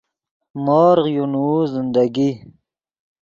[0.65, 2.29] مورغ یو نوؤ زندگی